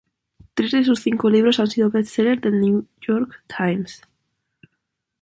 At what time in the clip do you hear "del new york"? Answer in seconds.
2.41-3.43